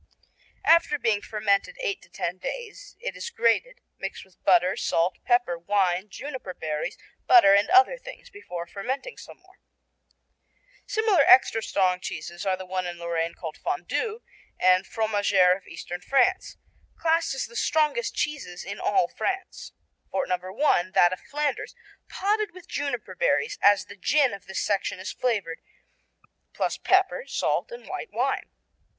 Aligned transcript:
After 0.65 0.97
being 0.97 1.21
fermented 1.21 1.77
eight 1.79 2.01
to 2.01 2.09
ten 2.09 2.39
days 2.39 2.95
it 2.99 3.15
is 3.15 3.29
grated, 3.29 3.81
mixed 3.99 4.25
with 4.25 4.43
butter, 4.43 4.75
salt, 4.75 5.19
pepper, 5.25 5.59
wine, 5.59 6.09
juniper 6.09 6.55
berries, 6.55 6.97
butter 7.27 7.53
and 7.53 7.69
other 7.69 7.99
things, 7.99 8.31
before 8.31 8.65
fermenting 8.65 9.19
some 9.19 9.37
more. 9.37 9.59
Similar 10.87 11.21
extra 11.27 11.61
strong 11.61 11.99
cheeses 11.99 12.47
are 12.47 12.57
the 12.57 12.65
one 12.65 12.87
in 12.87 12.97
Lorraine 12.97 13.35
called 13.35 13.57
Fondue 13.57 14.21
and 14.59 14.87
Fromagère 14.87 15.55
of 15.55 15.67
eastern 15.67 16.01
France, 16.01 16.57
classed 16.97 17.35
as 17.35 17.45
the 17.45 17.55
strongest 17.55 18.15
cheeses 18.15 18.63
in 18.63 18.79
all 18.79 19.07
France. 19.07 19.71
Fort 20.09 20.27
No. 20.29 20.61
I: 20.63 20.81
That 20.95 21.13
of 21.13 21.19
Flanders, 21.19 21.75
potted 22.09 22.55
with 22.55 22.67
juniper 22.67 23.13
berries, 23.13 23.59
as 23.61 23.85
the 23.85 23.95
gin 23.95 24.33
of 24.33 24.47
this 24.47 24.63
section 24.65 24.99
is 24.99 25.11
flavored, 25.13 25.61
plus 26.53 26.77
pepper, 26.79 27.25
salt 27.27 27.71
and 27.71 27.85
white 27.87 28.11
wine. 28.11 28.49